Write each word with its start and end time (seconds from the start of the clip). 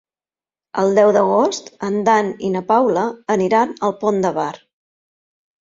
El 0.83 0.95
deu 0.99 1.11
d'agost 1.17 1.69
en 1.89 1.99
Dan 2.09 2.31
i 2.47 2.51
na 2.55 2.63
Paula 2.71 3.05
aniran 3.37 3.77
al 3.89 3.95
Pont 4.03 4.21
de 4.25 4.37
Bar. 4.39 4.51